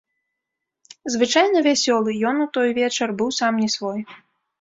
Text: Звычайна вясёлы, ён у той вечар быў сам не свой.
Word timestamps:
Звычайна 1.15 1.61
вясёлы, 1.67 2.09
ён 2.29 2.35
у 2.45 2.47
той 2.55 2.73
вечар 2.79 3.13
быў 3.21 3.29
сам 3.41 3.53
не 3.65 3.69
свой. 3.75 3.99